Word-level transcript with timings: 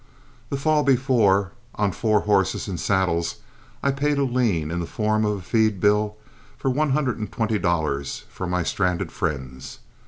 The 0.49 0.57
fall 0.57 0.81
before, 0.81 1.51
on 1.75 1.91
four 1.91 2.21
horses 2.21 2.67
and 2.67 2.79
saddles, 2.79 3.35
I 3.83 3.91
paid 3.91 4.17
a 4.17 4.23
lien, 4.23 4.71
in 4.71 4.79
the 4.79 4.87
form 4.87 5.23
of 5.25 5.37
a 5.37 5.41
feed 5.43 5.79
bill, 5.79 6.17
of 6.63 6.71
one 6.73 6.89
hundred 6.93 7.19
and 7.19 7.31
twenty 7.31 7.59
dollars 7.59 8.23
for 8.27 8.47
my 8.47 8.63
stranded 8.63 9.11
friends. 9.11 9.77